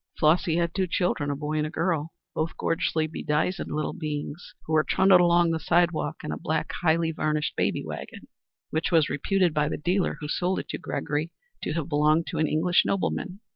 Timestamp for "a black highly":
6.31-7.11